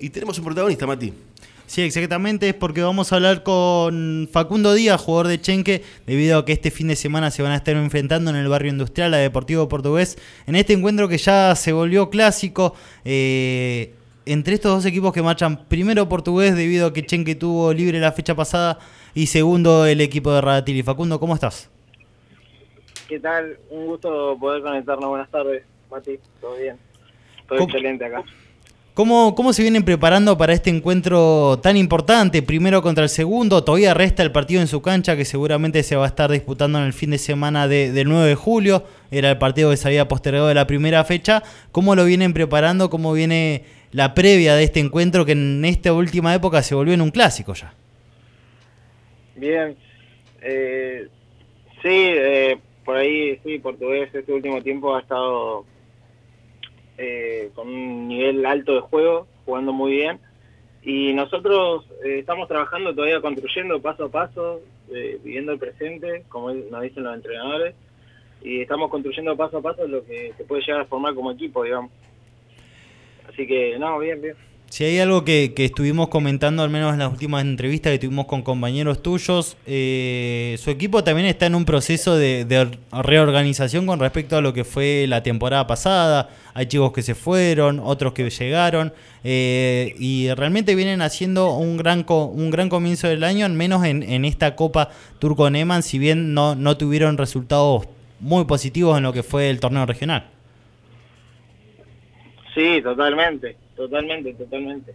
[0.00, 1.12] y tenemos un protagonista, Mati.
[1.68, 6.46] Sí, exactamente, es porque vamos a hablar con Facundo Díaz, jugador de Chenque, debido a
[6.46, 9.18] que este fin de semana se van a estar enfrentando en el barrio industrial a
[9.18, 12.74] Deportivo Portugués, en este encuentro que ya se volvió clásico.
[13.04, 13.92] Eh,
[14.24, 18.12] entre estos dos equipos que marchan, primero Portugués debido a que Chenque tuvo libre la
[18.12, 18.78] fecha pasada
[19.12, 20.82] y segundo el equipo de Radatili.
[20.82, 21.68] Facundo, ¿cómo estás?
[23.08, 23.58] ¿Qué tal?
[23.68, 25.10] Un gusto poder conectarnos.
[25.10, 26.18] Buenas tardes, Mati.
[26.40, 26.76] ¿Todo bien?
[27.46, 28.24] Todo excelente acá.
[28.98, 32.42] ¿Cómo, ¿Cómo se vienen preparando para este encuentro tan importante?
[32.42, 36.02] Primero contra el segundo, todavía resta el partido en su cancha que seguramente se va
[36.02, 38.82] a estar disputando en el fin de semana de, del 9 de julio.
[39.12, 41.44] Era el partido que se había postergado de la primera fecha.
[41.70, 42.90] ¿Cómo lo vienen preparando?
[42.90, 43.62] ¿Cómo viene
[43.92, 47.54] la previa de este encuentro que en esta última época se volvió en un clásico
[47.54, 47.72] ya?
[49.36, 49.76] Bien.
[50.42, 51.06] Eh,
[51.82, 55.64] sí, eh, por ahí, sí, Portugués este último tiempo ha estado
[56.98, 60.18] eh, con un nivel alto de juego, jugando muy bien.
[60.82, 64.60] Y nosotros eh, estamos trabajando todavía construyendo paso a paso,
[64.92, 67.74] eh, viviendo el presente, como nos dicen los entrenadores,
[68.42, 71.64] y estamos construyendo paso a paso lo que se puede llegar a formar como equipo,
[71.64, 71.90] digamos.
[73.28, 74.47] Así que, no, bien, bien.
[74.70, 78.42] Si hay algo que, estuvimos comentando, al menos en las últimas entrevistas que tuvimos con
[78.42, 84.42] compañeros tuyos, eh, su equipo también está en un proceso de, reorganización con respecto a
[84.42, 86.28] lo que fue la temporada pasada.
[86.52, 88.92] Hay chicos que se fueron, otros que llegaron,
[89.24, 94.02] eh, y realmente vienen haciendo un gran, un gran comienzo del año, al menos en,
[94.02, 97.88] en esta Copa Turco Neman, si bien no, no tuvieron resultados
[98.20, 100.26] muy positivos en lo que fue el torneo regional.
[102.54, 104.92] Sí, totalmente totalmente, totalmente.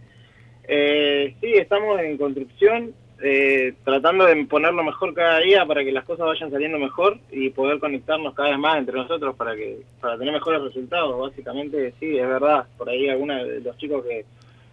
[0.68, 6.04] Eh, sí, estamos en construcción, eh, tratando de ponerlo mejor cada día para que las
[6.04, 10.18] cosas vayan saliendo mejor y poder conectarnos cada vez más entre nosotros para que para
[10.18, 11.18] tener mejores resultados.
[11.18, 12.66] Básicamente, sí, es verdad.
[12.76, 14.24] Por ahí algunos de los chicos que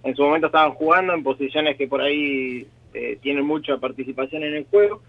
[0.03, 4.55] en su momento estaban jugando en posiciones que por ahí eh, tienen mucha participación en
[4.55, 5.01] el juego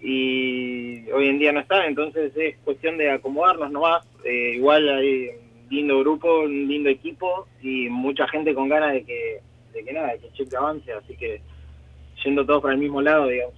[0.00, 4.04] y hoy en día no están, entonces es cuestión de acomodarnos nomás.
[4.24, 5.30] Eh, igual hay
[5.72, 9.40] lindo grupo, un lindo equipo y mucha gente con ganas de que,
[9.72, 11.40] de que nada, de que Cheque avance, así que
[12.22, 13.54] yendo todos para el mismo lado, digamos.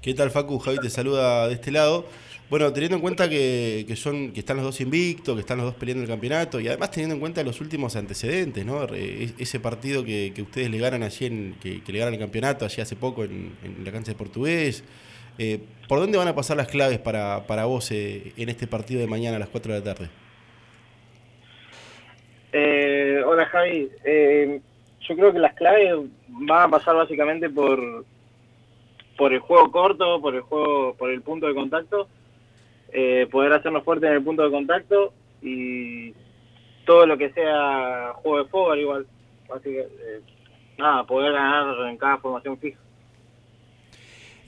[0.00, 0.58] ¿Qué tal Facu?
[0.58, 2.06] Javi te saluda de este lado.
[2.48, 5.66] Bueno, teniendo en cuenta que, que, son, que están los dos invictos, que están los
[5.66, 8.86] dos peleando el campeonato, y además teniendo en cuenta los últimos antecedentes, ¿no?
[8.92, 12.80] Ese partido que, que ustedes le ganan allí en, que, le ganan el campeonato allí
[12.80, 13.52] hace poco en,
[13.84, 14.82] la cancha de portugués.
[15.38, 19.00] Eh, ¿Por dónde van a pasar las claves para, para vos eh, en este partido
[19.00, 20.10] de mañana a las 4 de la tarde?
[22.52, 24.60] Eh, hola Javi, eh,
[25.00, 25.94] yo creo que las claves
[26.28, 28.04] van a pasar básicamente por
[29.16, 32.08] por el juego corto, por el juego, por el punto de contacto,
[32.90, 35.12] eh, poder hacernos fuerte en el punto de contacto
[35.42, 36.14] y
[36.86, 39.06] todo lo que sea juego de fútbol igual,
[40.78, 42.80] nada, poder ganar en cada formación fija.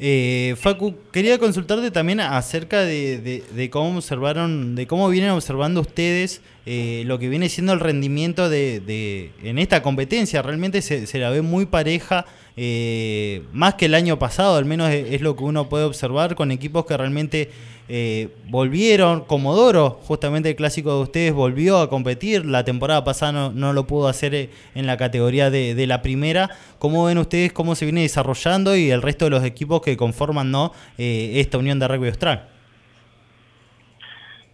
[0.04, 7.04] Eh, Facu, quería consultarte también acerca de, cómo observaron, de cómo vienen observando ustedes eh,
[7.06, 10.42] lo que viene siendo el rendimiento de, en esta competencia.
[10.42, 12.26] Realmente se, la ve muy pareja,
[12.56, 16.50] eh, más que el año pasado, al menos es, lo que uno puede observar con
[16.50, 17.50] equipos que realmente
[17.88, 23.72] eh, volvieron, Comodoro, justamente el clásico de ustedes, volvió a competir, la temporada pasada no,
[23.72, 26.50] lo pudo hacer eh, en la categoría de, la primera.
[26.78, 30.50] ¿Cómo ven ustedes cómo se viene desarrollando y el resto de los equipos que conforman
[30.50, 30.72] ¿no?
[30.96, 32.48] Eh, esta unión de rugby austral?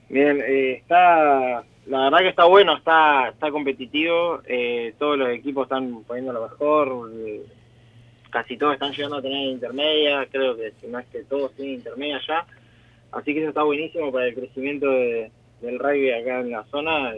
[0.08, 4.40] Bien, está, la verdad que está bueno, está, está competitivo,
[4.98, 7.10] todos los equipos están poniendo lo mejor,
[8.30, 11.76] casi todos están llegando a tener intermedia, creo que si no es que todos tienen
[11.76, 12.46] intermedia ya.
[13.12, 17.14] Así que eso está buenísimo para el crecimiento del rugby acá en la zona.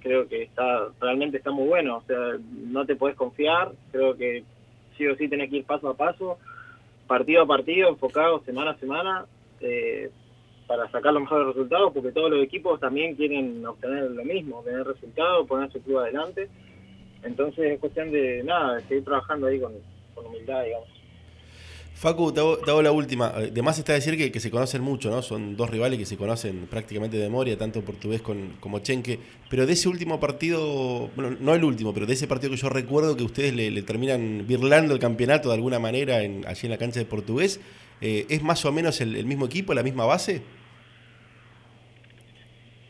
[0.00, 1.98] Creo que está realmente está muy bueno.
[1.98, 3.72] O sea, no te puedes confiar.
[3.92, 4.44] Creo que
[4.96, 6.38] sí o sí tenés que ir paso a paso,
[7.06, 9.26] partido a partido, enfocado semana a semana,
[9.60, 10.10] eh,
[10.66, 14.86] para sacar los mejores resultados, porque todos los equipos también quieren obtener lo mismo, tener
[14.86, 16.48] resultados, poner su club adelante.
[17.22, 19.74] Entonces es cuestión de nada, de seguir trabajando ahí con
[20.40, 21.00] humildad, digamos.
[22.00, 23.26] Facu, te hago, la última.
[23.26, 25.20] Además está decir que, se conocen mucho, ¿no?
[25.20, 29.18] Son dos rivales que se conocen prácticamente de memoria, tanto portugués como Chenque.
[29.50, 32.70] Pero de ese último partido, bueno, no el último, pero de ese partido que yo
[32.70, 36.78] recuerdo que ustedes le, terminan birlando el campeonato de alguna manera en, allí en la
[36.78, 37.60] cancha de portugués,
[38.00, 40.40] eh, ¿es más o menos el, mismo equipo, la misma base?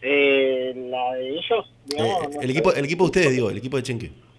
[0.02, 3.82] Eh, la de ellos, eh, el, equipo, el equipo de ustedes, digo, el equipo de
[3.82, 4.29] Chenque.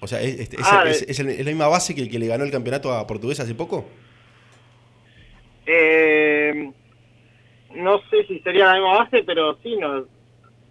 [0.00, 2.92] O sea, ¿es, ah, es, la misma base que el que le ganó el campeonato
[2.92, 3.84] a Portugués hace poco?
[5.66, 6.70] Eh,
[7.74, 10.06] no sé si sería la misma base, pero sí, no,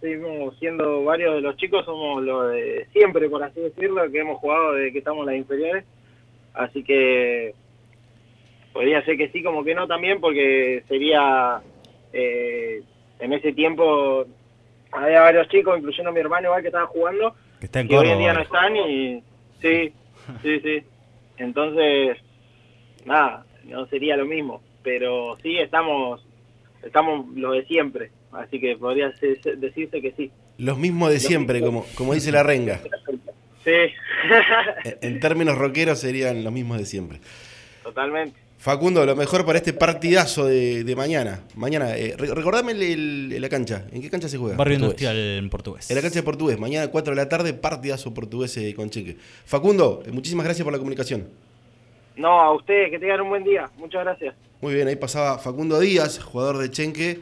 [0.02, 4.40] seguimos siendo varios de los chicos, somos los de siempre, por así decirlo, que hemos
[4.40, 5.86] jugado desde que estamos en las inferiores.
[6.54, 7.54] Así que
[8.74, 11.62] podría ser que sí, como que no también, porque sería
[12.14, 12.82] eh,
[13.20, 14.26] en ese tiempo
[14.92, 18.09] había varios chicos, incluyendo mi hermano igual que estaba jugando, Que está en que hoy
[18.09, 19.24] en día no están y
[19.62, 19.94] sí,
[20.44, 20.83] sí, sí.
[21.38, 22.18] Entonces,
[23.06, 26.25] nada, no sería lo mismo, pero sí estamos,
[26.83, 29.12] estamos lo de siempre, así que podría
[29.57, 30.31] decirse que sí.
[30.57, 32.80] Los mismos de siempre, como, como dice la renga.
[33.63, 33.71] Sí,
[35.01, 37.19] En términos rockeros serían los mismos de siempre.
[37.83, 38.47] totalmente.
[38.57, 41.42] Facundo, lo mejor para este partidazo de, de mañana.
[41.56, 42.81] Mañana, eh, re- recordame el-
[43.33, 43.86] el- la cancha.
[43.92, 44.57] ¿En qué cancha se juega?
[44.57, 45.01] Barrio Portugués.
[45.01, 45.89] Industrial en portugués.
[45.92, 46.59] En la cancha de Portugués.
[46.59, 49.15] Mañana 4 de la tarde, partidazo portugués eh, con Cheque.
[49.45, 51.27] Facundo, eh, muchísimas gracias por la comunicación.
[52.15, 53.69] No, a ustedes, que tengan un buen día.
[53.77, 54.33] Muchas gracias.
[54.59, 57.19] Muy bien, ahí pasaba Facundo Díaz, jugador de Chenque.